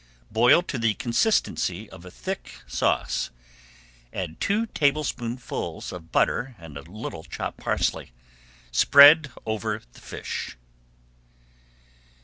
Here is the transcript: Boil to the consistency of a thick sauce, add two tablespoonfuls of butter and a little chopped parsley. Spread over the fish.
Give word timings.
Boil 0.31 0.63
to 0.63 0.79
the 0.79 0.95
consistency 0.95 1.87
of 1.91 2.03
a 2.03 2.09
thick 2.09 2.63
sauce, 2.65 3.29
add 4.11 4.41
two 4.41 4.65
tablespoonfuls 4.65 5.91
of 5.91 6.11
butter 6.11 6.55
and 6.57 6.75
a 6.75 6.81
little 6.81 7.23
chopped 7.23 7.57
parsley. 7.57 8.11
Spread 8.71 9.29
over 9.45 9.79
the 9.93 10.01
fish. 10.01 10.57